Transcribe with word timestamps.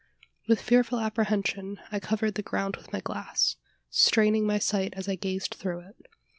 With 0.47 0.59
fearful 0.59 0.99
apprehension, 0.99 1.79
I 1.91 1.99
covered 1.99 2.33
the 2.33 2.41
ground 2.41 2.75
with 2.75 2.91
my 2.91 3.01
glass 3.01 3.57
straining 3.91 4.47
my 4.47 4.57
sight 4.57 4.95
as 4.95 5.07
I 5.07 5.13
gazed 5.13 5.53
through 5.53 5.81
it. 5.89 6.07